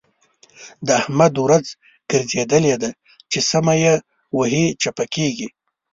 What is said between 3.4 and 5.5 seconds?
سمه يې وهي- چپه کېږي.